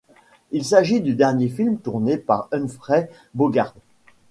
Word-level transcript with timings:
Il 0.49 0.65
s'agit 0.65 0.99
du 0.99 1.13
dernier 1.13 1.47
film 1.47 1.77
tourné 1.79 2.17
par 2.17 2.47
Humphrey 2.51 3.07
Bogart. 3.35 3.75